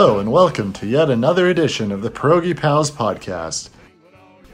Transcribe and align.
Hello, 0.00 0.18
and 0.18 0.32
welcome 0.32 0.72
to 0.72 0.86
yet 0.86 1.10
another 1.10 1.48
edition 1.48 1.92
of 1.92 2.00
the 2.00 2.10
Perogy 2.10 2.56
Pals 2.56 2.90
podcast. 2.90 3.68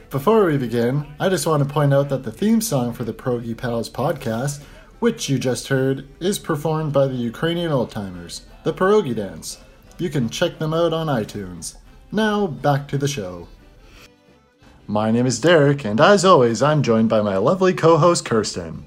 Before 0.09 0.43
we 0.43 0.57
begin, 0.57 1.07
I 1.21 1.29
just 1.29 1.47
want 1.47 1.65
to 1.65 1.73
point 1.73 1.93
out 1.93 2.09
that 2.09 2.23
the 2.23 2.33
theme 2.33 2.59
song 2.59 2.91
for 2.91 3.05
the 3.05 3.13
Perogy 3.13 3.55
Pals 3.55 3.89
podcast, 3.89 4.61
which 4.99 5.29
you 5.29 5.39
just 5.39 5.69
heard, 5.69 6.05
is 6.19 6.37
performed 6.37 6.91
by 6.91 7.07
the 7.07 7.15
Ukrainian 7.15 7.71
old 7.71 7.91
timers, 7.91 8.41
the 8.65 8.73
Pierogi 8.73 9.15
Dance. 9.15 9.59
You 9.97 10.09
can 10.09 10.27
check 10.27 10.59
them 10.59 10.73
out 10.73 10.91
on 10.91 11.07
iTunes. 11.07 11.77
Now, 12.11 12.47
back 12.47 12.89
to 12.89 12.97
the 12.97 13.07
show. 13.07 13.47
My 14.85 15.11
name 15.11 15.25
is 15.25 15.39
Derek, 15.39 15.85
and 15.85 16.01
as 16.01 16.25
always, 16.25 16.61
I'm 16.61 16.83
joined 16.83 17.07
by 17.07 17.21
my 17.21 17.37
lovely 17.37 17.73
co 17.73 17.95
host, 17.95 18.25
Kirsten. 18.25 18.85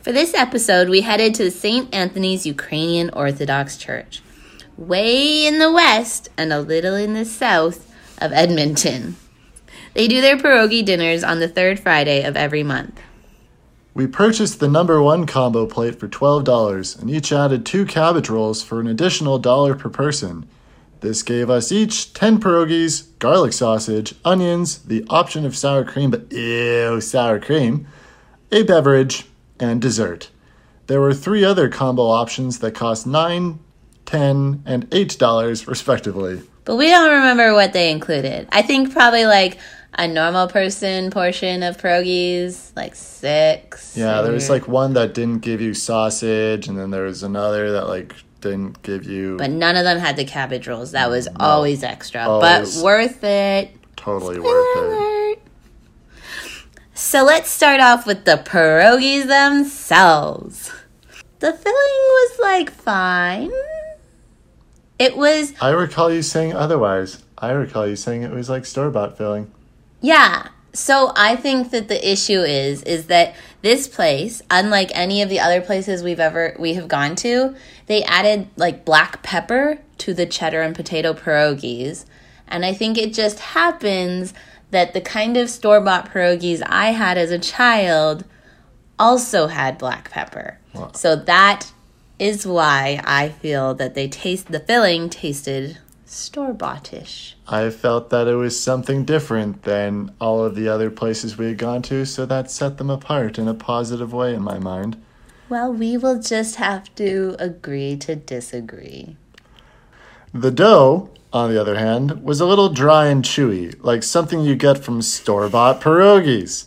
For 0.00 0.12
this 0.12 0.32
episode, 0.32 0.88
we 0.88 1.00
headed 1.00 1.34
to 1.34 1.42
the 1.42 1.50
St. 1.50 1.92
Anthony's 1.92 2.46
Ukrainian 2.46 3.10
Orthodox 3.10 3.76
Church, 3.76 4.22
way 4.76 5.46
in 5.46 5.58
the 5.58 5.72
west 5.72 6.28
and 6.36 6.52
a 6.52 6.60
little 6.60 6.94
in 6.94 7.14
the 7.14 7.24
south 7.24 7.92
of 8.18 8.32
Edmonton. 8.32 9.16
They 9.94 10.08
do 10.08 10.20
their 10.20 10.36
pierogi 10.36 10.84
dinners 10.84 11.22
on 11.22 11.40
the 11.40 11.48
third 11.48 11.78
Friday 11.78 12.24
of 12.24 12.36
every 12.36 12.62
month. 12.62 13.00
We 13.94 14.06
purchased 14.06 14.58
the 14.58 14.68
number 14.68 15.02
one 15.02 15.26
combo 15.26 15.66
plate 15.66 16.00
for 16.00 16.08
$12 16.08 16.98
and 17.00 17.10
each 17.10 17.30
added 17.30 17.66
two 17.66 17.84
cabbage 17.84 18.30
rolls 18.30 18.62
for 18.62 18.80
an 18.80 18.86
additional 18.86 19.38
dollar 19.38 19.74
per 19.74 19.90
person. 19.90 20.48
This 21.00 21.22
gave 21.22 21.50
us 21.50 21.70
each 21.70 22.14
10 22.14 22.40
pierogies, 22.40 23.18
garlic 23.18 23.52
sausage, 23.52 24.14
onions, 24.24 24.78
the 24.78 25.04
option 25.10 25.44
of 25.44 25.56
sour 25.56 25.84
cream, 25.84 26.10
but 26.10 26.32
ew, 26.32 27.00
sour 27.00 27.38
cream, 27.38 27.86
a 28.50 28.62
beverage, 28.62 29.26
and 29.60 29.82
dessert. 29.82 30.30
There 30.86 31.00
were 31.00 31.12
three 31.12 31.44
other 31.44 31.68
combo 31.68 32.04
options 32.04 32.60
that 32.60 32.74
cost 32.74 33.06
9 33.06 33.58
10 34.16 34.64
and 34.66 34.90
$8 34.90 35.66
respectively. 35.66 36.42
But 36.66 36.76
we 36.76 36.88
don't 36.88 37.10
remember 37.10 37.54
what 37.54 37.72
they 37.72 37.90
included. 37.90 38.46
I 38.52 38.60
think 38.60 38.92
probably 38.92 39.24
like 39.24 39.58
a 39.94 40.06
normal 40.06 40.48
person 40.48 41.10
portion 41.10 41.62
of 41.62 41.78
pierogies, 41.78 42.76
like 42.76 42.94
six. 42.94 43.96
Yeah, 43.96 44.20
there 44.20 44.32
was 44.32 44.50
like 44.50 44.68
one 44.68 44.92
that 44.94 45.14
didn't 45.14 45.38
give 45.40 45.62
you 45.62 45.72
sausage, 45.72 46.68
and 46.68 46.78
then 46.78 46.90
there 46.90 47.04
was 47.04 47.22
another 47.22 47.72
that 47.72 47.88
like 47.88 48.14
didn't 48.42 48.82
give 48.82 49.04
you 49.06 49.36
But 49.38 49.50
none 49.50 49.76
of 49.76 49.84
them 49.84 49.98
had 49.98 50.16
the 50.16 50.24
cabbage 50.26 50.68
rolls. 50.68 50.92
That 50.92 51.08
was 51.08 51.26
always 51.40 51.82
extra, 51.82 52.22
Always. 52.28 52.76
but 52.76 52.84
worth 52.84 53.24
it. 53.24 53.74
totally 53.96 54.38
worth 54.38 54.76
it. 54.76 55.42
So 56.94 57.24
let's 57.24 57.48
start 57.50 57.80
off 57.80 58.06
with 58.06 58.26
the 58.26 58.36
pierogies 58.44 59.26
themselves. 59.26 60.70
The 61.38 61.52
filling 61.52 61.74
was 61.74 62.38
like 62.40 62.70
fine. 62.70 63.50
It 65.02 65.16
was, 65.16 65.52
I 65.60 65.70
recall 65.70 66.12
you 66.12 66.22
saying 66.22 66.54
otherwise. 66.54 67.22
I 67.36 67.50
recall 67.50 67.88
you 67.88 67.96
saying 67.96 68.22
it 68.22 68.30
was 68.30 68.48
like 68.48 68.64
store 68.64 68.90
bought 68.90 69.18
filling. 69.18 69.50
yeah. 70.00 70.48
So 70.74 71.12
I 71.16 71.36
think 71.36 71.70
that 71.72 71.88
the 71.88 72.10
issue 72.10 72.40
is 72.40 72.82
is 72.84 73.06
that 73.08 73.34
this 73.60 73.86
place, 73.88 74.40
unlike 74.50 74.90
any 74.94 75.20
of 75.20 75.28
the 75.28 75.38
other 75.38 75.60
places 75.60 76.02
we've 76.02 76.18
ever 76.18 76.56
we 76.58 76.72
have 76.74 76.88
gone 76.88 77.14
to, 77.16 77.54
they 77.88 78.02
added 78.04 78.48
like 78.56 78.86
black 78.86 79.22
pepper 79.22 79.80
to 79.98 80.14
the 80.14 80.24
cheddar 80.24 80.62
and 80.62 80.74
potato 80.74 81.12
pierogies. 81.12 82.06
And 82.48 82.64
I 82.64 82.72
think 82.72 82.96
it 82.96 83.12
just 83.12 83.38
happens 83.40 84.32
that 84.70 84.94
the 84.94 85.02
kind 85.02 85.36
of 85.36 85.50
store 85.50 85.80
bought 85.82 86.10
pierogies 86.10 86.62
I 86.64 86.92
had 86.92 87.18
as 87.18 87.30
a 87.30 87.38
child 87.38 88.24
also 88.98 89.48
had 89.48 89.76
black 89.76 90.10
pepper. 90.10 90.58
So 90.94 91.16
that 91.16 91.70
is 92.22 92.46
why 92.46 93.00
I 93.04 93.30
feel 93.30 93.74
that 93.74 93.94
they 93.94 94.06
taste 94.06 94.52
the 94.52 94.60
filling 94.60 95.10
tasted 95.10 95.78
store 96.06 96.52
boughtish. 96.52 97.34
I 97.48 97.68
felt 97.70 98.10
that 98.10 98.28
it 98.28 98.36
was 98.36 98.62
something 98.62 99.04
different 99.04 99.64
than 99.64 100.14
all 100.20 100.44
of 100.44 100.54
the 100.54 100.68
other 100.68 100.88
places 100.88 101.36
we 101.36 101.46
had 101.46 101.58
gone 101.58 101.82
to, 101.82 102.04
so 102.06 102.24
that 102.26 102.48
set 102.48 102.78
them 102.78 102.90
apart 102.90 103.40
in 103.40 103.48
a 103.48 103.54
positive 103.54 104.12
way 104.12 104.36
in 104.36 104.42
my 104.42 104.60
mind. 104.60 105.02
Well, 105.48 105.72
we 105.72 105.96
will 105.96 106.20
just 106.20 106.56
have 106.56 106.94
to 106.94 107.34
agree 107.40 107.96
to 107.96 108.14
disagree. 108.14 109.16
The 110.32 110.52
dough, 110.52 111.10
on 111.32 111.50
the 111.50 111.60
other 111.60 111.74
hand, 111.74 112.22
was 112.22 112.40
a 112.40 112.46
little 112.46 112.68
dry 112.68 113.06
and 113.06 113.24
chewy, 113.24 113.74
like 113.82 114.04
something 114.04 114.42
you 114.42 114.54
get 114.54 114.78
from 114.78 115.02
store 115.02 115.48
bought 115.48 115.80
pierogies. 115.80 116.66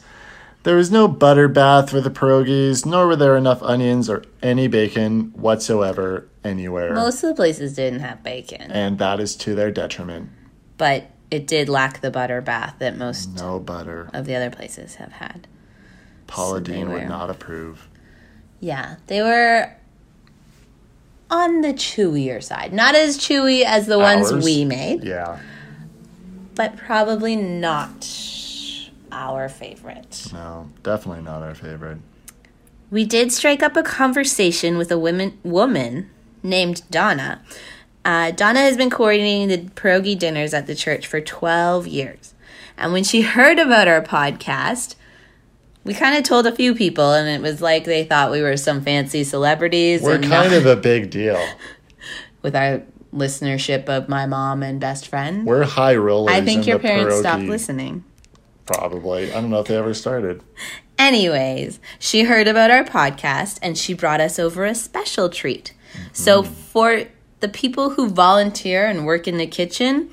There 0.66 0.76
was 0.76 0.90
no 0.90 1.08
butter 1.08 1.48
bath 1.48 1.92
for 1.92 2.02
the 2.02 2.10
pierogies, 2.10 2.88
nor 2.88 3.06
were 3.06 3.16
there 3.16 3.38
enough 3.38 3.62
onions 3.62 4.10
or 4.10 4.24
any 4.42 4.68
bacon 4.68 5.32
whatsoever 5.36 6.28
anywhere. 6.44 6.92
Most 6.96 7.24
of 7.24 7.30
the 7.30 7.36
places 7.36 7.74
didn't 7.76 8.00
have 8.00 8.24
bacon, 8.24 8.72
and 8.72 8.98
that 8.98 9.20
is 9.20 9.36
to 9.38 9.54
their 9.54 9.70
detriment. 9.70 10.30
but 10.78 11.06
it 11.32 11.46
did 11.48 11.70
lack 11.70 12.02
the 12.02 12.10
butter 12.12 12.42
bath 12.42 12.76
that 12.80 12.98
most 12.98 13.36
No 13.36 13.60
butter. 13.60 14.10
of 14.14 14.26
the 14.26 14.36
other 14.36 14.50
places 14.50 14.96
have 14.96 15.12
had. 15.14 15.48
Paula 16.28 16.58
So 16.58 16.64
Deen 16.64 16.90
would 16.92 17.08
not 17.08 17.30
approve. 17.30 17.88
Yeah, 18.60 18.96
they 19.08 19.22
were 19.22 19.72
on 21.30 21.62
the 21.62 21.74
chewier 21.74 22.42
side. 22.44 22.74
Not 22.74 22.96
as 22.96 23.18
chewy 23.20 23.64
as 23.64 23.86
the 23.86 24.00
ones 24.00 24.32
we 24.44 24.66
made, 24.66 25.04
Yeah, 25.04 25.38
but 26.56 26.76
probably 26.78 27.36
not 27.36 28.04
our 29.16 29.50
favorite. 29.50 30.28
no, 30.34 30.70
definitely 30.84 31.24
not 31.24 31.42
our 31.42 31.56
favorite. 31.56 32.00
We 32.92 33.06
did 33.06 33.32
strike 33.32 33.64
up 33.64 33.76
a 33.76 33.84
conversation 33.84 34.78
with 34.78 34.92
a 34.92 35.00
women, 35.00 35.38
woman 35.44 36.10
named 36.44 36.84
Donna. 36.92 37.42
Uh, 38.04 38.32
Donna 38.32 38.60
has 38.60 38.78
been 38.78 38.92
coordinating 38.92 39.48
the 39.48 39.70
pierogi 39.72 40.18
dinners 40.18 40.54
at 40.54 40.68
the 40.68 40.76
church 40.76 41.08
for 41.08 41.20
12 41.20 41.88
years. 41.88 42.34
And 42.78 42.94
when 42.94 43.04
she 43.04 43.22
heard 43.36 43.58
about 43.58 43.88
our 43.88 44.02
podcast, 44.02 44.96
we 45.84 45.94
kind 45.94 46.18
of 46.18 46.24
told 46.24 46.48
a 46.48 46.56
few 46.56 46.76
people, 46.76 47.14
and 47.14 47.28
it 47.30 47.42
was 47.42 47.62
like 47.62 47.86
they 47.86 48.04
thought 48.04 48.32
we 48.32 48.42
were 48.42 48.58
some 48.58 48.82
fancy 48.82 49.24
celebrities. 49.24 50.02
We're 50.02 50.20
kind 50.20 50.54
of 50.54 50.66
a 50.66 50.76
big 50.76 51.10
deal. 51.10 51.44
with 52.42 52.56
our 52.56 52.84
listenership 53.12 53.90
of 53.90 54.08
my 54.08 54.28
mom 54.28 54.62
and 54.62 54.80
best 54.80 55.08
friend. 55.08 55.46
We're 55.46 55.64
high 55.64 55.96
rollers. 55.96 56.36
I 56.36 56.42
think 56.42 56.62
in 56.64 56.68
your 56.68 56.80
parents 56.80 57.18
stopped 57.18 57.44
listening. 57.44 58.04
Probably. 58.66 59.32
I 59.32 59.42
don't 59.42 59.50
know 59.50 59.60
if 59.60 59.68
they 59.68 59.78
ever 59.78 59.94
started. 59.94 60.42
Anyways, 60.98 61.80
she 62.00 62.24
heard 62.24 62.48
about 62.48 62.72
our 62.72 62.84
podcast 62.84 63.60
and 63.62 63.78
she 63.78 63.94
brought 63.94 64.22
us 64.22 64.40
over 64.40 64.66
a 64.66 64.74
special 64.74 65.30
treat. 65.30 65.74
So, 66.14 66.44
mm-hmm. 66.44 66.54
for 66.54 67.04
the 67.42 67.48
people 67.48 67.92
who 67.92 68.10
volunteer 68.10 68.86
and 68.86 69.06
work 69.06 69.28
in 69.28 69.38
the 69.38 69.48
kitchen, 69.48 70.10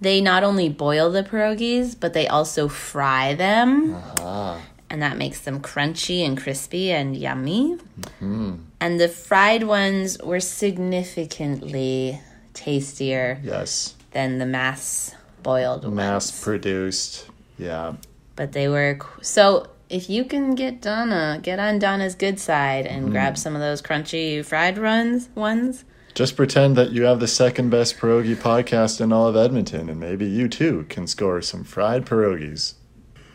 they 0.00 0.20
not 0.20 0.44
only 0.44 0.68
boil 0.68 1.10
the 1.10 1.22
pierogies, 1.22 1.98
but 1.98 2.12
they 2.12 2.26
also 2.28 2.68
fry 2.68 3.34
them. 3.34 3.94
Uh-huh. 3.94 4.58
And 4.90 5.02
that 5.02 5.16
makes 5.16 5.40
them 5.40 5.60
crunchy 5.60 6.24
and 6.24 6.36
crispy 6.38 6.92
and 6.92 7.16
yummy. 7.16 7.78
Mm-hmm. 8.00 8.56
And 8.80 9.00
the 9.00 9.08
fried 9.08 9.64
ones 9.64 10.18
were 10.22 10.40
significantly 10.40 12.20
tastier 12.52 13.40
Yes, 13.42 13.94
than 14.12 14.38
the 14.38 14.46
mass 14.46 15.14
boiled 15.42 15.92
mass 15.92 16.30
ones. 16.30 16.42
produced. 16.42 17.26
Yeah, 17.58 17.94
but 18.36 18.52
they 18.52 18.68
were 18.68 18.98
so 19.22 19.68
if 19.88 20.08
you 20.08 20.24
can 20.24 20.54
get 20.54 20.80
Donna, 20.80 21.38
get 21.42 21.58
on 21.58 21.78
Donna's 21.78 22.14
good 22.14 22.40
side 22.40 22.86
and 22.86 23.10
grab 23.10 23.36
some 23.38 23.54
of 23.54 23.60
those 23.60 23.82
crunchy 23.82 24.44
fried 24.44 24.78
runs 24.78 25.28
ones. 25.34 25.84
just 26.14 26.36
pretend 26.36 26.76
that 26.76 26.90
you 26.92 27.02
have 27.04 27.20
the 27.20 27.28
second 27.28 27.70
best 27.70 27.98
pierogi 27.98 28.34
podcast 28.34 29.00
in 29.00 29.12
all 29.12 29.28
of 29.28 29.36
Edmonton, 29.36 29.88
and 29.88 30.00
maybe 30.00 30.26
you 30.26 30.48
too 30.48 30.86
can 30.88 31.06
score 31.06 31.42
some 31.42 31.64
fried 31.64 32.06
pierogies. 32.06 32.74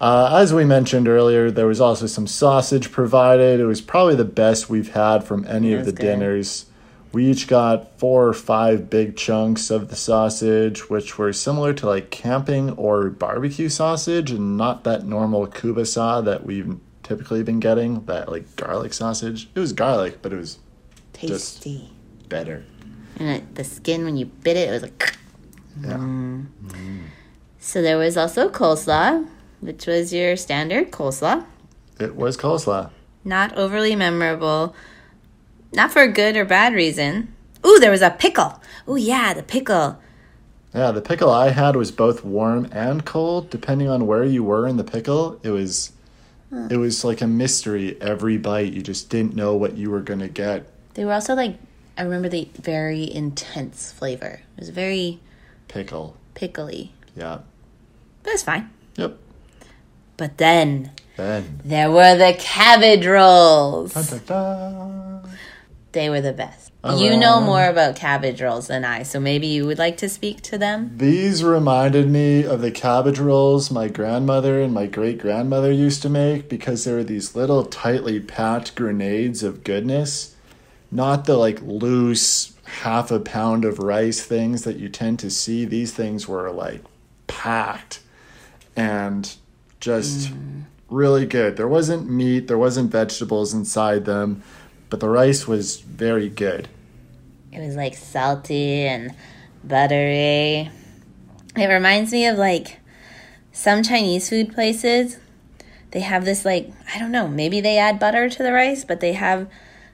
Uh, 0.02 0.38
as 0.42 0.54
we 0.54 0.64
mentioned 0.64 1.08
earlier, 1.08 1.52
there 1.52 1.68
was 1.68 1.82
also 1.82 2.08
some 2.08 2.26
sausage 2.26 2.92
provided. 2.92 3.60
It 3.60 3.66
was 3.66 3.82
probably 3.82 4.16
the 4.16 4.24
best 4.24 4.70
we've 4.70 4.94
had 4.94 5.26
from 5.26 5.46
any 5.46 5.74
of 5.74 5.86
the 5.86 5.92
good. 5.92 6.04
dinners. 6.04 6.66
We 7.12 7.26
each 7.32 7.48
got 7.48 7.98
four 7.98 8.28
or 8.28 8.34
five 8.34 8.90
big 8.90 9.16
chunks 9.18 9.72
of 9.72 9.90
the 9.90 9.96
sausage, 9.96 10.90
which 10.90 11.18
were 11.18 11.34
similar 11.34 11.74
to 11.74 11.88
like 11.88 12.12
camping 12.12 12.72
or 12.72 13.10
barbecue 13.10 13.70
sausage, 13.70 14.32
and 14.32 14.58
not 14.58 14.84
that 14.84 15.06
normal 15.06 15.48
kubasa 15.48 16.24
that 16.26 16.46
we've 16.46 16.78
typically 17.02 17.42
been 17.42 17.60
getting. 17.60 18.06
That 18.06 18.30
like 18.30 18.56
garlic 18.56 18.94
sausage. 18.94 19.50
It 19.56 19.60
was 19.60 19.74
garlic, 19.74 20.22
but 20.22 20.34
it 20.34 20.36
was 20.36 20.60
Tasty. 21.14 21.90
better. 22.30 22.64
And 23.18 23.30
it, 23.30 23.56
the 23.56 23.64
skin 23.64 24.06
when 24.06 24.16
you 24.16 24.28
bit 24.28 24.58
it, 24.58 24.70
it 24.70 24.72
was 24.72 24.82
like. 24.84 25.16
Yeah. 25.82 25.94
Mm. 25.94 26.48
So 27.60 27.82
there 27.82 27.98
was 27.98 28.18
also 28.18 28.50
coleslaw, 28.50 29.26
which 29.62 29.88
was 29.88 30.12
your 30.12 30.36
standard 30.36 30.92
coleslaw. 30.92 31.46
It 32.00 32.16
was 32.16 32.36
coleslaw. 32.36 32.90
Not 33.24 33.56
overly 33.56 33.96
memorable. 33.96 34.76
Not 35.74 35.92
for 35.92 36.02
a 36.02 36.12
good 36.12 36.36
or 36.36 36.46
bad 36.46 36.74
reason. 36.74 37.34
Ooh, 37.66 37.78
there 37.80 37.92
was 37.92 38.02
a 38.02 38.10
pickle. 38.10 38.62
Ooh, 38.88 38.96
yeah, 38.96 39.34
the 39.34 39.44
pickle. 39.44 40.00
Yeah, 40.74 40.92
the 40.92 41.02
pickle 41.02 41.30
I 41.30 41.50
had 41.50 41.76
was 41.76 41.92
both 41.92 42.24
warm 42.24 42.68
and 42.72 43.04
cold, 43.06 43.50
depending 43.50 43.90
on 43.90 44.06
where 44.08 44.24
you 44.24 44.44
were 44.44 44.68
in 44.68 44.78
the 44.78 44.84
pickle. 44.84 45.40
It 45.44 45.50
was 45.50 45.92
it 46.70 46.78
was 46.78 47.04
like 47.04 47.22
a 47.22 47.28
mystery 47.28 47.96
every 48.02 48.38
bite. 48.38 48.74
You 48.74 48.82
just 48.82 49.10
didn't 49.10 49.36
know 49.36 49.56
what 49.56 49.78
you 49.78 49.92
were 49.92 50.02
gonna 50.02 50.28
get. 50.30 50.66
They 50.96 51.06
were 51.06 51.14
also 51.14 51.36
like, 51.36 51.58
I 51.98 52.02
remember 52.04 52.30
the 52.30 52.50
very 52.60 53.12
intense 53.14 53.92
flavor. 53.92 54.42
It 54.58 54.60
was 54.60 54.70
very 54.70 55.20
Pickle. 55.68 56.18
pickly, 56.34 56.94
Yeah. 57.16 57.40
but 58.24 58.34
it's 58.34 58.42
fine. 58.44 58.70
Yep. 58.96 59.18
But 60.18 60.38
then 60.40 60.92
Then. 61.18 61.62
there 61.64 61.92
were 61.92 62.16
the 62.18 62.36
cabbage 62.38 63.06
rolls. 63.06 63.94
Dun, 63.94 64.06
dun, 64.06 64.22
dun. 64.26 65.30
They 65.92 66.10
were 66.10 66.22
the 66.22 66.34
best. 66.34 66.72
All 66.82 67.02
you 67.02 67.18
know 67.18 67.42
more 67.42 67.66
about 67.66 67.98
cabbage 67.98 68.42
rolls 68.42 68.68
than 68.68 68.86
I, 68.86 69.04
so 69.04 69.20
maybe 69.20 69.48
you 69.48 69.66
would 69.66 69.80
like 69.80 69.98
to 69.98 70.08
speak 70.08 70.42
to 70.44 70.58
them. 70.58 70.94
These 70.98 71.44
reminded 71.44 72.10
me 72.10 72.46
of 72.46 72.62
the 72.62 72.72
cabbage 72.72 73.20
rolls 73.20 73.70
my 73.70 73.90
grandmother 73.90 74.62
and 74.62 74.74
my 74.74 74.86
great 74.86 75.18
grandmother 75.18 75.72
used 75.72 76.02
to 76.04 76.10
make 76.10 76.48
because 76.48 76.86
they 76.86 76.94
were 76.94 77.04
these 77.04 77.36
little 77.36 77.66
tightly 77.66 78.22
packed 78.22 78.76
grenades 78.76 79.44
of 79.44 79.66
goodness, 79.66 80.36
not 80.90 81.26
the 81.26 81.36
like 81.36 81.62
loose 81.62 82.54
half 82.64 83.12
a 83.12 83.20
pound 83.20 83.66
of 83.66 83.80
rice 83.80 84.22
things 84.22 84.64
that 84.64 84.78
you 84.78 84.88
tend 84.88 85.20
to 85.20 85.30
see. 85.30 85.66
These 85.66 85.94
things 85.94 86.30
were 86.30 86.50
like 86.52 86.82
packed 87.28 88.00
and 88.76 89.36
just 89.80 90.32
mm. 90.32 90.64
really 90.90 91.26
good. 91.26 91.58
There 91.58 91.68
wasn't 91.68 92.10
meat, 92.10 92.48
there 92.48 92.58
wasn't 92.58 92.92
vegetables 92.92 93.54
inside 93.54 94.06
them, 94.06 94.44
but 94.90 95.00
the 95.00 95.10
rice 95.10 95.48
was 95.48 95.80
very 95.80 96.30
good. 96.30 96.68
It 97.52 97.60
was 97.60 97.76
like 97.76 97.96
salty 97.96 98.86
and 98.86 99.14
buttery. 99.64 100.70
It 101.56 101.66
reminds 101.66 102.12
me 102.12 102.28
of 102.28 102.38
like 102.38 102.80
some 103.52 103.84
Chinese 103.84 104.30
food 104.30 104.54
places. 104.54 105.18
They 105.92 106.02
have 106.02 106.26
this 106.26 106.46
like, 106.46 106.72
I 106.94 107.00
don't 107.00 107.12
know, 107.12 107.28
maybe 107.28 107.62
they 107.62 107.78
add 107.78 108.00
butter 108.00 108.30
to 108.30 108.44
the 108.44 108.54
rice, 108.54 108.86
but 108.86 109.00
they 109.00 109.14
have 109.14 109.50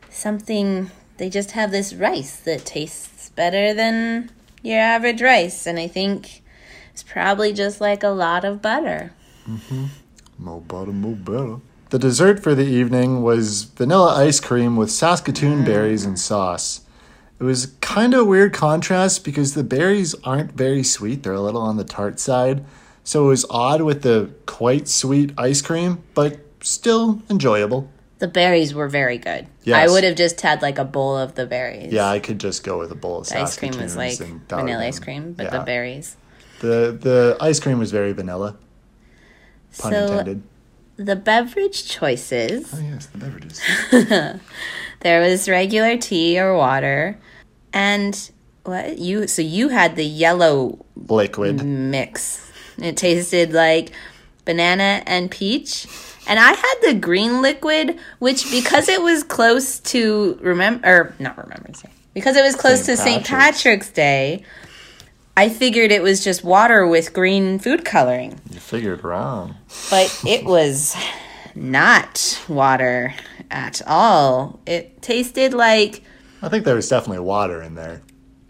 something, 0.10 0.92
they 1.18 1.30
just 1.30 1.52
have 1.52 1.72
this 1.72 1.94
rice 1.94 2.36
that 2.42 2.66
tastes 2.66 3.30
better 3.30 3.74
than 3.74 4.30
your 4.62 4.80
average 4.80 5.22
rice. 5.22 5.66
And 5.66 5.80
I 5.80 5.88
think 5.88 6.44
it's 6.92 7.04
probably 7.04 7.54
just 7.54 7.80
like 7.80 8.04
a 8.04 8.10
lot 8.10 8.44
of 8.44 8.62
butter. 8.62 9.14
Mm-hmm. 9.48 9.86
More 10.38 10.62
butter, 10.62 10.92
more 10.92 11.16
better. 11.16 11.62
The 11.90 12.00
dessert 12.00 12.42
for 12.42 12.56
the 12.56 12.66
evening 12.66 13.22
was 13.22 13.64
vanilla 13.64 14.16
ice 14.16 14.40
cream 14.40 14.76
with 14.76 14.90
Saskatoon 14.90 15.62
mm. 15.62 15.66
berries 15.66 16.04
and 16.04 16.20
sauce. 16.20 16.82
It 17.40 17.44
was 17.44 17.68
kind 17.82 18.14
of 18.14 18.22
a 18.22 18.26
weird 18.26 18.54
contrast 18.54 19.24
because 19.24 19.54
the 19.54 19.64
berries 19.64 20.16
aren't 20.24 20.54
very 20.54 20.84
sweet, 20.84 21.24
they're 21.24 21.34
a 21.34 21.42
little 21.42 21.62
on 21.62 21.78
the 21.78 21.84
tart 21.84 22.20
side. 22.20 22.66
So 23.04 23.26
it 23.26 23.28
was 23.28 23.46
odd 23.50 23.82
with 23.82 24.02
the 24.02 24.32
quite 24.48 24.88
sweet 24.88 25.32
ice 25.38 25.62
cream, 25.62 26.02
but 26.16 26.40
still 26.62 27.22
enjoyable. 27.30 27.92
The 28.18 28.28
berries 28.28 28.74
were 28.74 28.88
very 28.88 29.20
good. 29.20 29.48
Yes. 29.64 29.78
I 29.78 29.92
would 29.92 30.04
have 30.04 30.16
just 30.16 30.42
had 30.42 30.62
like 30.62 30.80
a 30.80 30.86
bowl 30.86 31.18
of 31.18 31.36
the 31.36 31.46
berries. 31.46 31.94
Yeah, 31.94 32.10
I 32.10 32.20
could 32.20 32.40
just 32.40 32.64
go 32.64 32.80
with 32.80 32.92
a 32.92 32.96
bowl 32.96 33.20
of 33.20 33.28
The 33.28 33.40
ice 33.40 33.58
cream 33.58 33.78
was 33.78 33.96
like 33.96 34.20
and 34.22 34.42
that 34.48 34.56
would've 34.56 34.66
vanilla 34.66 34.88
ice 34.88 35.00
cream, 35.00 35.34
but 35.34 35.44
yeah. 35.44 35.60
the 35.60 35.66
berries. 35.66 36.16
The 36.60 36.98
the 37.00 37.38
ice 37.42 37.60
cream 37.60 37.78
was 37.78 37.92
very 37.92 38.14
vanilla, 38.14 38.56
pun 39.78 39.92
so 39.92 40.04
intended. 40.04 40.44
The 40.98 41.16
beverage 41.16 41.88
choices 41.90 42.74
Oh 42.74 42.80
yes, 42.80 43.06
the 43.08 43.18
beverages. 43.18 43.62
there 45.02 45.22
was 45.22 45.50
regular 45.50 45.98
tea 45.98 46.40
or 46.40 46.56
water, 46.56 47.20
and 47.74 48.32
what 48.64 48.98
you 48.98 49.28
so 49.28 49.42
you 49.42 49.70
had 49.70 49.96
the 49.96 50.06
yellow 50.06 50.86
Liquid. 50.96 51.64
mix. 51.64 52.52
It 52.78 52.98
tasted 52.98 53.54
like 53.54 53.92
banana 54.46 55.02
and 55.06 55.30
peach. 55.32 55.88
And 56.28 56.40
I 56.40 56.54
had 56.54 56.76
the 56.82 56.94
green 56.96 57.42
liquid, 57.44 58.00
which 58.20 58.50
because 58.50 58.90
it 58.90 59.02
was 59.02 59.24
close 59.24 59.80
to 59.82 60.40
remember 60.42 60.88
or 60.88 61.16
not 61.20 61.38
Remembrance 61.38 61.84
Day, 61.84 61.90
because 62.16 62.36
it 62.36 62.42
was 62.42 62.56
close 62.56 62.84
St. 62.84 62.98
to 62.98 63.04
St. 63.04 63.26
Patrick's. 63.26 63.58
Patrick's 63.58 63.90
Day, 63.92 64.44
I 65.38 65.50
figured 65.50 65.92
it 65.92 66.02
was 66.02 66.24
just 66.24 66.44
water 66.44 66.88
with 66.88 67.14
green 67.14 67.60
food 67.60 67.84
coloring. 67.84 68.40
You 68.50 68.60
figured 68.60 69.04
wrong. 69.04 69.56
But 69.90 70.22
it 70.26 70.46
was 70.46 70.96
not 71.54 72.42
water 72.48 73.14
at 73.52 73.82
all. 73.86 74.60
It 74.66 75.02
tasted 75.02 75.54
like 75.54 76.04
I 76.42 76.50
think 76.50 76.64
there 76.64 76.76
was 76.76 76.88
definitely 76.88 77.20
water 77.20 77.62
in 77.62 77.76
there. 77.76 78.02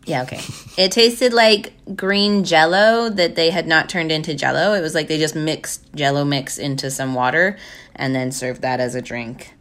Yeah, 0.06 0.22
okay. 0.24 0.42
It 0.78 0.92
tasted 0.92 1.34
like 1.34 1.74
green 1.96 2.44
jello 2.44 3.10
that 3.10 3.36
they 3.36 3.50
had 3.50 3.66
not 3.66 3.90
turned 3.90 4.12
into 4.12 4.36
jello. 4.36 4.74
It 4.74 4.82
was 4.82 4.94
like 4.94 5.08
they 5.08 5.18
just 5.18 5.36
mixed 5.36 5.94
jello 5.96 6.24
mix 6.24 6.60
into 6.60 6.92
some 6.92 7.16
water 7.16 7.58
and 7.96 8.14
then 8.14 8.32
served 8.32 8.62
that 8.62 8.80
as 8.80 8.94
a 8.94 9.02
drink. 9.02 9.54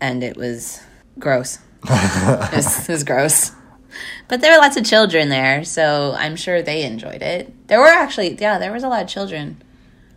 And 0.00 0.24
it 0.24 0.36
was 0.36 0.80
gross. 1.18 1.58
it, 1.84 2.54
was, 2.54 2.88
it 2.88 2.92
was 2.92 3.04
gross. 3.04 3.52
But 4.28 4.40
there 4.40 4.52
were 4.52 4.58
lots 4.58 4.76
of 4.76 4.84
children 4.84 5.28
there, 5.28 5.64
so 5.64 6.14
I'm 6.16 6.36
sure 6.36 6.62
they 6.62 6.84
enjoyed 6.84 7.22
it. 7.22 7.68
There 7.68 7.80
were 7.80 7.86
actually, 7.86 8.36
yeah, 8.40 8.58
there 8.58 8.72
was 8.72 8.82
a 8.82 8.88
lot 8.88 9.02
of 9.02 9.08
children. 9.08 9.62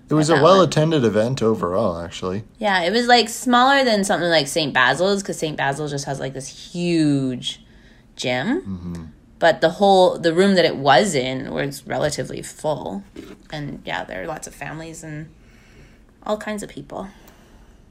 It 0.10 0.14
was 0.14 0.30
a 0.30 0.36
well 0.36 0.62
attended 0.62 1.04
event 1.04 1.42
overall, 1.42 2.00
actually. 2.00 2.44
Yeah, 2.60 2.82
it 2.84 2.92
was 2.92 3.08
like 3.08 3.28
smaller 3.28 3.84
than 3.84 4.06
something 4.06 4.30
like 4.30 4.48
St. 4.48 4.74
Basil's 4.74 5.22
because 5.22 5.38
St. 5.38 5.58
Basil's 5.58 5.92
just 5.92 6.06
has 6.06 6.20
like 6.20 6.34
this 6.34 6.72
huge 6.72 7.62
gym. 8.16 8.62
Mm-hmm. 8.62 9.06
But 9.40 9.60
the 9.62 9.72
whole 9.72 10.18
the 10.18 10.34
room 10.34 10.56
that 10.56 10.66
it 10.66 10.78
was 10.78 11.14
in 11.14 11.54
was 11.54 11.86
relatively 11.86 12.42
full, 12.42 13.04
and 13.52 13.82
yeah, 13.86 14.04
there 14.06 14.24
are 14.24 14.28
lots 14.28 14.48
of 14.48 14.56
families 14.56 15.04
and 15.04 15.30
all 16.24 16.38
kinds 16.38 16.64
of 16.64 16.70
people. 16.70 17.10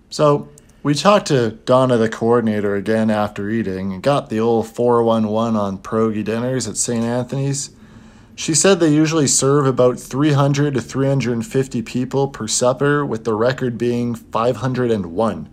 So 0.09 0.49
we 0.87 0.95
talked 0.95 1.27
to 1.27 1.51
Donna, 1.51 1.97
the 1.97 2.09
coordinator, 2.09 2.77
again 2.77 3.11
after 3.11 3.51
eating 3.51 3.93
and 3.93 4.01
got 4.01 4.31
the 4.31 4.39
old 4.39 4.69
411 4.69 5.57
on 5.57 5.79
pierogi 5.79 6.25
dinners 6.25 6.69
at 6.69 6.77
St. 6.77 7.05
Anthony's. 7.05 7.71
She 8.37 8.55
said 8.55 8.79
they 8.79 8.95
usually 8.95 9.27
serve 9.27 9.67
about 9.67 9.99
300 9.99 10.75
to 10.75 10.81
350 10.81 11.83
people 11.83 12.29
per 12.29 12.47
supper, 12.47 13.05
with 13.05 13.25
the 13.25 13.35
record 13.35 13.77
being 13.77 14.15
501, 14.15 15.49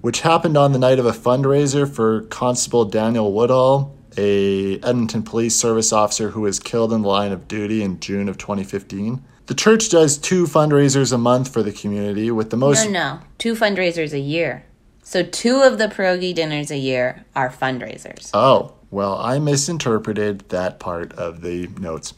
which 0.00 0.22
happened 0.22 0.56
on 0.56 0.72
the 0.72 0.80
night 0.80 0.98
of 0.98 1.06
a 1.06 1.12
fundraiser 1.12 1.88
for 1.88 2.22
Constable 2.22 2.84
Daniel 2.84 3.32
Woodall, 3.32 3.96
a 4.16 4.80
Edmonton 4.80 5.22
Police 5.22 5.54
Service 5.54 5.92
officer 5.92 6.30
who 6.30 6.40
was 6.40 6.58
killed 6.58 6.92
in 6.92 7.02
the 7.02 7.08
line 7.08 7.30
of 7.30 7.46
duty 7.46 7.84
in 7.84 8.00
June 8.00 8.28
of 8.28 8.36
2015. 8.36 9.22
The 9.46 9.54
church 9.54 9.90
does 9.90 10.18
two 10.18 10.46
fundraisers 10.46 11.12
a 11.12 11.18
month 11.18 11.52
for 11.52 11.62
the 11.62 11.70
community, 11.70 12.32
with 12.32 12.50
the 12.50 12.56
most 12.56 12.84
No, 12.86 12.90
no, 12.90 13.20
two 13.38 13.54
fundraisers 13.54 14.12
a 14.12 14.18
year. 14.18 14.64
So 15.02 15.22
two 15.22 15.60
of 15.62 15.78
the 15.78 15.88
pierogi 15.88 16.34
dinners 16.34 16.70
a 16.70 16.76
year 16.76 17.24
are 17.34 17.50
fundraisers. 17.50 18.30
Oh, 18.32 18.74
well, 18.90 19.16
I 19.18 19.38
misinterpreted 19.38 20.48
that 20.50 20.78
part 20.78 21.12
of 21.14 21.40
the 21.42 21.66
notes. 21.78 22.14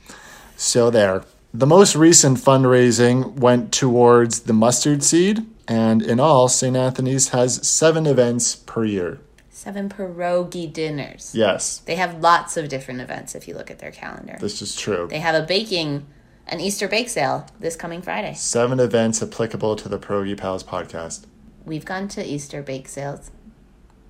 So 0.56 0.90
there. 0.90 1.24
The 1.52 1.66
most 1.66 1.94
recent 1.94 2.38
fundraising 2.38 3.34
went 3.38 3.72
towards 3.72 4.40
the 4.40 4.52
mustard 4.52 5.04
seed, 5.04 5.46
and 5.68 6.02
in 6.02 6.18
all, 6.18 6.48
St. 6.48 6.76
Anthony's 6.76 7.28
has 7.28 7.66
seven 7.66 8.06
events 8.06 8.56
per 8.56 8.84
year. 8.84 9.20
Seven 9.50 9.88
pierogi 9.88 10.70
dinners. 10.70 11.32
Yes, 11.34 11.78
They 11.78 11.94
have 11.94 12.20
lots 12.20 12.56
of 12.56 12.68
different 12.68 13.00
events 13.00 13.34
if 13.36 13.46
you 13.48 13.54
look 13.54 13.70
at 13.70 13.78
their 13.78 13.92
calendar. 13.92 14.36
this 14.40 14.60
is 14.60 14.74
true. 14.76 15.06
They 15.08 15.20
have 15.20 15.34
a 15.40 15.46
baking, 15.46 16.06
an 16.48 16.60
Easter 16.60 16.88
bake 16.88 17.08
sale 17.08 17.46
this 17.60 17.76
coming 17.76 18.02
Friday. 18.02 18.34
Seven 18.34 18.78
events 18.80 19.22
applicable 19.22 19.76
to 19.76 19.88
the 19.88 19.98
Perogy 19.98 20.36
Pals 20.36 20.64
podcast, 20.64 21.24
We've 21.64 21.84
gone 21.84 22.08
to 22.08 22.24
Easter 22.24 22.62
bake 22.62 22.88
sales 22.88 23.30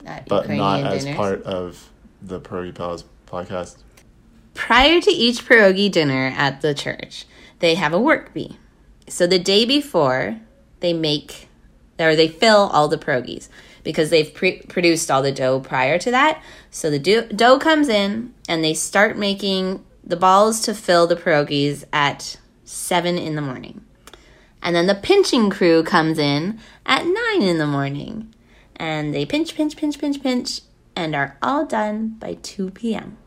at 0.04 0.28
but 0.28 0.42
Ukrainian 0.42 0.82
not 0.82 0.92
as 0.92 1.04
dinners. 1.04 1.16
part 1.16 1.42
of 1.44 1.90
the 2.20 2.40
Perogy 2.40 2.74
Pals 2.74 3.04
podcast. 3.26 3.76
Prior 4.54 5.00
to 5.00 5.10
each 5.10 5.44
pierogi 5.46 5.90
dinner 5.90 6.32
at 6.36 6.60
the 6.60 6.74
church, 6.74 7.26
they 7.58 7.74
have 7.74 7.92
a 7.92 8.00
work 8.00 8.32
bee. 8.32 8.58
So 9.08 9.26
the 9.26 9.38
day 9.38 9.64
before, 9.64 10.40
they 10.80 10.92
make 10.92 11.48
or 11.98 12.16
they 12.16 12.28
fill 12.28 12.68
all 12.72 12.88
the 12.88 12.98
pierogies 12.98 13.48
because 13.84 14.10
they've 14.10 14.32
pre- 14.34 14.62
produced 14.62 15.10
all 15.10 15.22
the 15.22 15.30
dough 15.30 15.60
prior 15.60 15.98
to 15.98 16.10
that. 16.10 16.42
So 16.70 16.90
the 16.90 16.98
do- 16.98 17.28
dough 17.28 17.58
comes 17.58 17.88
in 17.88 18.34
and 18.48 18.64
they 18.64 18.74
start 18.74 19.16
making 19.16 19.84
the 20.02 20.16
balls 20.16 20.60
to 20.62 20.74
fill 20.74 21.06
the 21.06 21.16
pierogies 21.16 21.84
at 21.92 22.36
7 22.64 23.16
in 23.16 23.36
the 23.36 23.42
morning. 23.42 23.83
And 24.64 24.74
then 24.74 24.86
the 24.86 24.94
pinching 24.94 25.50
crew 25.50 25.82
comes 25.84 26.18
in 26.18 26.58
at 26.86 27.04
9 27.04 27.42
in 27.42 27.58
the 27.58 27.66
morning. 27.66 28.34
And 28.76 29.14
they 29.14 29.26
pinch, 29.26 29.54
pinch, 29.54 29.76
pinch, 29.76 29.98
pinch, 30.00 30.22
pinch, 30.22 30.62
and 30.96 31.14
are 31.14 31.36
all 31.42 31.66
done 31.66 32.16
by 32.18 32.38
2 32.42 32.70
p.m. 32.70 33.18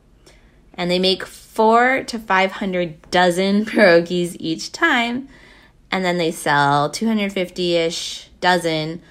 And 0.73 0.89
they 0.89 0.97
make 0.97 1.25
four 1.25 2.03
to 2.05 2.17
500 2.17 3.09
dozen 3.11 3.65
pierogies 3.67 4.35
each 4.39 4.71
time. 4.71 5.29
And 5.91 6.03
then 6.03 6.17
they 6.17 6.31
sell 6.31 6.89
250 6.89 7.75
ish 7.75 8.29
dozen 8.41 9.01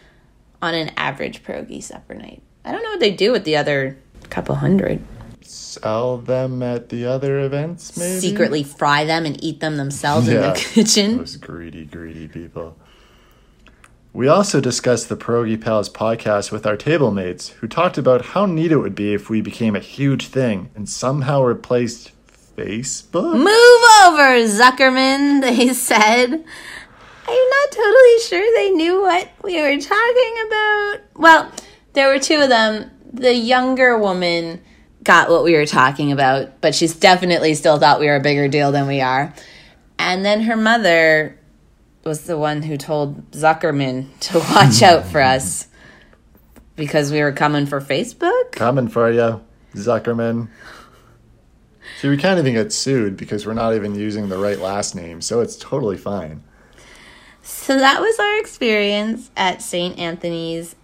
on 0.60 0.74
an 0.74 0.90
average 0.96 1.44
pierogi 1.44 1.82
supper 1.82 2.14
night. 2.14 2.42
I 2.64 2.72
don't 2.72 2.82
know 2.82 2.90
what 2.90 3.00
they 3.00 3.12
do 3.12 3.30
with 3.30 3.44
the 3.44 3.56
other 3.56 3.98
couple 4.30 4.56
hundred. 4.56 5.00
Sell 5.48 6.18
them 6.18 6.62
at 6.62 6.88
the 6.88 7.06
other 7.06 7.40
events, 7.40 7.96
maybe? 7.96 8.20
Secretly 8.20 8.62
fry 8.62 9.04
them 9.04 9.26
and 9.26 9.42
eat 9.44 9.60
them 9.60 9.76
themselves 9.76 10.28
in 10.28 10.40
the 10.40 10.54
kitchen. 10.54 11.18
Those 11.18 11.36
greedy, 11.36 11.84
greedy 11.84 12.28
people. 12.28 12.76
We 14.12 14.28
also 14.28 14.62
discussed 14.62 15.10
the 15.10 15.16
Perogy 15.16 15.60
Pals 15.60 15.90
podcast 15.90 16.50
with 16.50 16.66
our 16.66 16.76
table 16.76 17.10
mates, 17.10 17.50
who 17.50 17.68
talked 17.68 17.98
about 17.98 18.24
how 18.24 18.46
neat 18.46 18.72
it 18.72 18.78
would 18.78 18.94
be 18.94 19.12
if 19.12 19.28
we 19.28 19.42
became 19.42 19.76
a 19.76 19.80
huge 19.80 20.28
thing 20.28 20.70
and 20.74 20.88
somehow 20.88 21.42
replaced 21.42 22.12
Facebook. 22.56 23.34
Move 23.34 23.82
over, 24.06 24.40
Zuckerman, 24.48 25.40
they 25.42 25.68
said. 25.74 26.44
I'm 27.28 27.48
not 27.50 27.70
totally 27.72 28.20
sure 28.20 28.54
they 28.56 28.70
knew 28.70 29.02
what 29.02 29.28
we 29.42 29.60
were 29.60 29.78
talking 29.78 30.34
about. 30.46 30.96
Well, 31.14 31.52
there 31.92 32.08
were 32.08 32.18
two 32.18 32.36
of 32.36 32.48
them. 32.48 32.90
The 33.12 33.34
younger 33.34 33.98
woman 33.98 34.62
got 35.06 35.30
what 35.30 35.44
we 35.44 35.54
were 35.54 35.66
talking 35.66 36.10
about, 36.10 36.60
but 36.60 36.74
she's 36.74 36.94
definitely 36.94 37.54
still 37.54 37.78
thought 37.78 38.00
we 38.00 38.06
were 38.06 38.16
a 38.16 38.20
bigger 38.20 38.48
deal 38.48 38.72
than 38.72 38.88
we 38.88 39.00
are. 39.00 39.32
And 39.98 40.24
then 40.24 40.42
her 40.42 40.56
mother 40.56 41.38
was 42.04 42.24
the 42.24 42.36
one 42.36 42.62
who 42.62 42.76
told 42.76 43.30
Zuckerman 43.30 44.08
to 44.20 44.38
watch 44.54 44.82
out 44.82 45.06
for 45.06 45.22
us 45.22 45.68
because 46.74 47.12
we 47.12 47.22
were 47.22 47.32
coming 47.32 47.66
for 47.66 47.80
Facebook. 47.80 48.52
Coming 48.52 48.88
for 48.88 49.10
you, 49.10 49.40
Zuckerman. 49.74 50.48
See, 52.00 52.08
we 52.08 52.16
can't 52.16 52.38
even 52.38 52.54
get 52.54 52.72
sued 52.72 53.16
because 53.16 53.46
we're 53.46 53.54
not 53.54 53.74
even 53.74 53.94
using 53.94 54.28
the 54.28 54.36
right 54.36 54.58
last 54.58 54.94
name, 54.94 55.22
so 55.22 55.40
it's 55.40 55.56
totally 55.56 55.96
fine. 55.96 56.42
So 57.42 57.78
that 57.78 58.00
was 58.00 58.18
our 58.18 58.40
experience 58.40 59.30
at 59.36 59.62
St. 59.62 59.96
Anthony's 59.98 60.74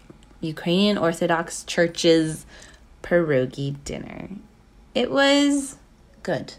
Ukrainian 0.40 0.96
Orthodox 0.96 1.64
Church's 1.64 2.46
pierogi 3.12 3.76
dinner. 3.84 4.28
It 4.94 5.10
was 5.10 5.76
good. 6.22 6.54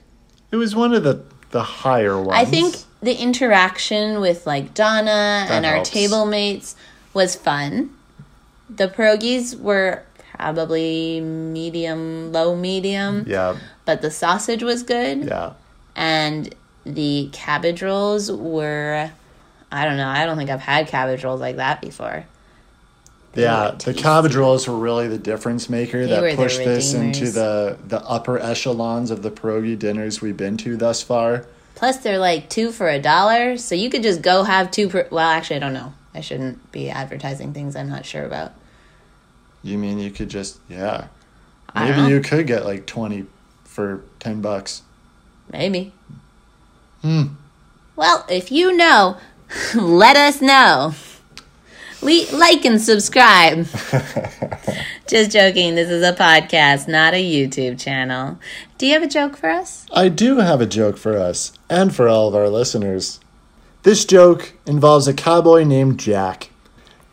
It 0.52 0.58
was 0.58 0.76
one 0.76 0.94
of 0.94 1.04
the 1.04 1.24
the 1.52 1.64
higher 1.64 2.18
ones. 2.18 2.32
I 2.34 2.46
think 2.46 2.76
the 3.02 3.16
interaction 3.16 4.22
with 4.22 4.46
like 4.48 4.74
Donna 4.74 5.46
and 5.50 5.66
our 5.66 5.76
helps. 5.76 5.90
table 5.90 6.26
mates 6.26 6.76
was 7.14 7.36
fun. 7.36 7.92
The 8.70 8.88
pierogies 8.88 9.60
were 9.60 10.04
probably 10.36 11.22
medium, 11.22 12.32
low 12.32 12.56
medium, 12.56 13.24
Yeah, 13.28 13.58
but 13.86 14.02
the 14.02 14.10
sausage 14.10 14.64
was 14.64 14.82
good. 14.84 15.26
yeah. 15.26 15.54
and 15.96 16.54
the 16.86 17.30
cabbage 17.32 17.82
rolls 17.84 18.32
were 18.32 19.12
I 19.72 19.86
don't 19.86 19.98
know, 19.98 20.08
I 20.08 20.26
don't 20.26 20.38
think 20.38 20.50
I've 20.50 20.60
had 20.62 20.88
cabbage 20.88 21.24
rolls 21.24 21.40
like 21.42 21.56
that 21.58 21.82
before. 21.82 22.26
Yeah, 23.36 23.72
the 23.72 23.94
cabbage 23.94 24.36
rolls 24.36 24.68
were 24.68 24.78
really 24.78 25.08
the 25.08 25.18
difference 25.18 25.70
maker 25.70 26.06
They 26.06 26.10
that 26.10 26.36
pushed 26.36 26.60
this 26.60 26.94
into 26.94 27.32
the 27.32 27.78
the 27.88 28.00
upper 28.02 28.38
echelons 28.38 29.10
of 29.10 29.24
the 29.24 29.32
pierogi 29.32 29.78
dinners 29.78 30.22
we've 30.22 30.38
been 30.38 30.58
to 30.58 30.78
thus 30.78 31.02
far. 31.02 31.46
Plus 31.76 31.98
they're 31.98 32.20
like 32.20 32.50
2 32.50 32.72
for 32.72 32.88
a 32.88 33.00
dollar, 33.00 33.58
so 33.58 33.74
you 33.74 33.90
could 33.90 34.04
just 34.04 34.22
go 34.22 34.44
have 34.44 34.70
two 34.70 34.88
per 34.88 35.08
well, 35.10 35.28
actually 35.28 35.56
I 35.56 35.60
don't 35.60 35.74
know. 35.74 35.94
I 36.14 36.22
shouldn't 36.22 36.72
be 36.72 36.90
advertising 36.92 37.54
things 37.54 37.76
I'm 37.76 37.90
not 37.90 38.06
sure 38.06 38.24
about. 38.24 38.54
You 39.64 39.80
mean 39.80 39.98
you 39.98 40.12
could 40.12 40.30
just 40.30 40.60
yeah. 40.70 41.08
I 41.70 41.90
Maybe 41.90 42.14
you 42.14 42.22
could 42.22 42.46
get 42.46 42.66
like 42.66 42.86
20 42.86 43.26
for 43.64 44.04
10 44.20 44.42
bucks. 44.42 44.84
Maybe. 45.52 45.92
Hmm. 47.02 47.24
Well, 47.96 48.26
if 48.30 48.52
you 48.52 48.76
know, 48.76 49.18
let 49.76 50.16
us 50.16 50.42
know. 50.42 50.94
Le- 52.04 52.38
like 52.38 52.66
and 52.66 52.82
subscribe. 52.82 53.66
Just 55.08 55.32
joking. 55.32 55.76
This 55.76 55.90
is 55.90 56.04
a 56.04 56.14
podcast, 56.14 56.88
not 56.88 57.14
a 57.14 57.24
YouTube 57.24 57.80
channel. 57.80 58.40
Do 58.78 58.86
you 58.88 58.94
have 58.94 59.04
a 59.04 59.08
joke 59.08 59.38
for 59.38 59.50
us? 59.50 59.86
I 59.94 60.10
do 60.10 60.40
have 60.40 60.60
a 60.60 60.66
joke 60.66 60.98
for 60.98 61.18
us 61.18 61.54
and 61.70 61.96
for 61.96 62.10
all 62.10 62.28
of 62.28 62.36
our 62.36 62.50
listeners. 62.50 63.20
This 63.84 64.04
joke 64.04 64.54
involves 64.66 65.08
a 65.08 65.14
cowboy 65.14 65.64
named 65.64 66.00
Jack. 66.00 66.50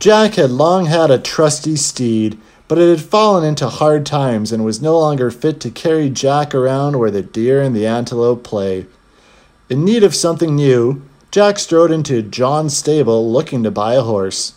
Jack 0.00 0.34
had 0.34 0.50
long 0.50 0.86
had 0.86 1.10
a 1.10 1.18
trusty 1.18 1.76
steed, 1.76 2.38
but 2.66 2.78
it 2.78 2.88
had 2.88 3.00
fallen 3.00 3.44
into 3.44 3.68
hard 3.68 4.04
times 4.06 4.50
and 4.50 4.64
was 4.64 4.80
no 4.82 4.98
longer 4.98 5.30
fit 5.30 5.60
to 5.60 5.70
carry 5.70 6.10
Jack 6.10 6.54
around 6.54 6.98
where 6.98 7.10
the 7.10 7.22
deer 7.22 7.60
and 7.60 7.76
the 7.76 7.86
antelope 7.86 8.42
play. 8.42 8.86
In 9.68 9.84
need 9.84 10.02
of 10.02 10.16
something 10.16 10.56
new, 10.56 11.02
Jack 11.30 11.60
strode 11.60 11.92
into 11.92 12.22
John's 12.22 12.76
stable 12.76 13.30
looking 13.30 13.62
to 13.62 13.70
buy 13.70 13.94
a 13.94 14.02
horse. 14.02 14.54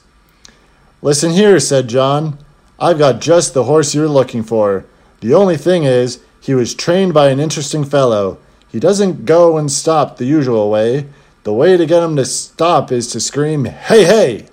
Listen 1.04 1.32
here, 1.32 1.60
said 1.60 1.90
John. 1.90 2.38
I've 2.80 2.98
got 2.98 3.20
just 3.20 3.54
the 3.54 3.66
horse 3.66 3.94
you're 3.94 4.08
looking 4.08 4.42
for. 4.42 4.86
The 5.20 5.34
only 5.34 5.58
thing 5.58 5.84
is, 5.84 6.22
he 6.40 6.56
was 6.56 6.74
trained 6.74 7.14
by 7.14 7.28
an 7.28 7.42
interesting 7.42 7.84
fellow. 7.84 8.38
He 8.70 8.80
doesn't 8.80 9.26
go 9.26 9.58
and 9.58 9.70
stop 9.70 10.16
the 10.16 10.24
usual 10.24 10.72
way. 10.72 11.08
The 11.44 11.52
way 11.52 11.76
to 11.76 11.86
get 11.86 12.02
him 12.02 12.16
to 12.16 12.24
stop 12.24 12.90
is 12.90 13.08
to 13.08 13.20
scream, 13.20 13.66
Hey, 13.66 14.06
hey! 14.06 14.48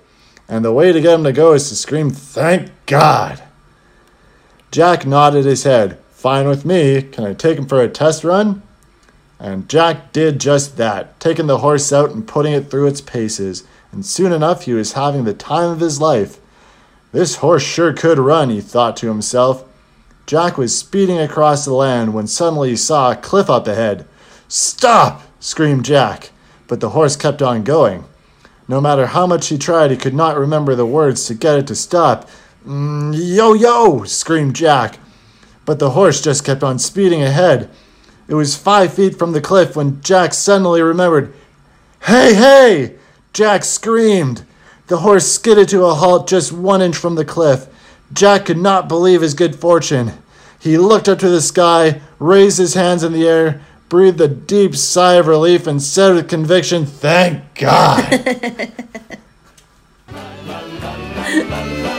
And 0.49 0.65
the 0.65 0.73
way 0.73 0.91
to 0.91 0.99
get 0.99 1.13
him 1.13 1.23
to 1.23 1.31
go 1.31 1.53
is 1.53 1.69
to 1.69 1.75
scream, 1.75 2.09
Thank 2.09 2.69
God! 2.85 3.41
Jack 4.71 5.05
nodded 5.05 5.45
his 5.45 5.63
head. 5.63 5.99
Fine 6.09 6.49
with 6.49 6.65
me. 6.65 7.01
Can 7.01 7.23
I 7.23 7.33
take 7.33 7.57
him 7.57 7.65
for 7.65 7.79
a 7.79 7.87
test 7.87 8.25
run? 8.25 8.61
And 9.39 9.69
Jack 9.69 10.11
did 10.11 10.41
just 10.41 10.75
that, 10.75 11.17
taking 11.21 11.47
the 11.47 11.59
horse 11.59 11.93
out 11.93 12.11
and 12.11 12.27
putting 12.27 12.51
it 12.51 12.69
through 12.69 12.87
its 12.87 12.99
paces. 12.99 13.63
And 13.93 14.05
soon 14.05 14.33
enough, 14.33 14.63
he 14.63 14.73
was 14.73 14.93
having 14.93 15.23
the 15.23 15.33
time 15.33 15.69
of 15.69 15.79
his 15.79 16.01
life. 16.01 16.39
This 17.11 17.37
horse 17.37 17.63
sure 17.63 17.93
could 17.93 18.19
run, 18.19 18.49
he 18.49 18.61
thought 18.61 18.95
to 18.97 19.07
himself. 19.07 19.65
Jack 20.25 20.57
was 20.57 20.77
speeding 20.77 21.19
across 21.19 21.65
the 21.65 21.73
land 21.73 22.13
when 22.13 22.27
suddenly 22.27 22.69
he 22.69 22.75
saw 22.75 23.11
a 23.11 23.15
cliff 23.15 23.49
up 23.49 23.67
ahead. 23.67 24.05
Stop! 24.47 25.23
screamed 25.39 25.83
Jack, 25.83 26.29
but 26.67 26.79
the 26.79 26.91
horse 26.91 27.15
kept 27.15 27.41
on 27.41 27.63
going. 27.63 28.05
No 28.67 28.79
matter 28.79 29.07
how 29.07 29.27
much 29.27 29.47
he 29.47 29.57
tried, 29.57 29.91
he 29.91 29.97
could 29.97 30.13
not 30.13 30.37
remember 30.37 30.75
the 30.75 30.85
words 30.85 31.25
to 31.25 31.33
get 31.33 31.57
it 31.57 31.67
to 31.67 31.75
stop. 31.75 32.29
Mm, 32.65 33.13
yo, 33.13 33.53
yo! 33.53 34.03
screamed 34.05 34.55
Jack, 34.55 34.99
but 35.65 35.79
the 35.79 35.91
horse 35.91 36.21
just 36.21 36.45
kept 36.45 36.63
on 36.63 36.79
speeding 36.79 37.21
ahead. 37.21 37.69
It 38.27 38.35
was 38.35 38.55
five 38.55 38.93
feet 38.93 39.19
from 39.19 39.33
the 39.33 39.41
cliff 39.41 39.75
when 39.75 40.01
Jack 40.01 40.33
suddenly 40.33 40.81
remembered. 40.81 41.33
Hey, 42.03 42.33
hey! 42.33 42.95
Jack 43.33 43.65
screamed. 43.65 44.45
The 44.91 44.97
horse 44.97 45.31
skidded 45.31 45.69
to 45.69 45.85
a 45.85 45.93
halt 45.93 46.27
just 46.27 46.51
one 46.51 46.81
inch 46.81 46.97
from 46.97 47.15
the 47.15 47.23
cliff. 47.23 47.67
Jack 48.11 48.47
could 48.47 48.57
not 48.57 48.89
believe 48.89 49.21
his 49.21 49.33
good 49.33 49.55
fortune. 49.55 50.11
He 50.59 50.77
looked 50.77 51.07
up 51.07 51.17
to 51.19 51.29
the 51.29 51.39
sky, 51.39 52.01
raised 52.19 52.57
his 52.57 52.73
hands 52.73 53.01
in 53.01 53.13
the 53.13 53.25
air, 53.25 53.61
breathed 53.87 54.19
a 54.19 54.27
deep 54.27 54.75
sigh 54.75 55.13
of 55.13 55.27
relief, 55.27 55.65
and 55.65 55.81
said 55.81 56.13
with 56.13 56.27
conviction, 56.27 56.85
Thank 56.85 57.55
God! 57.55 58.03